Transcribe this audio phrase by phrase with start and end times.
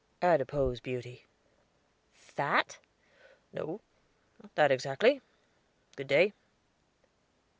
[0.23, 1.27] "Adipose beauty."
[2.11, 2.79] "Fat?"
[3.53, 3.81] "No;
[4.41, 5.21] not that exactly.
[5.95, 6.33] Good day."